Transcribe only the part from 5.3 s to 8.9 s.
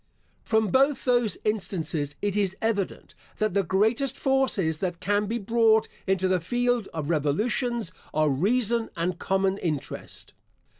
brought into the field of revolutions, are reason